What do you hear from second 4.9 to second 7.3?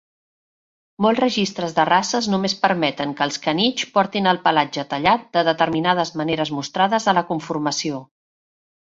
tallat de determinades maneres mostrades a la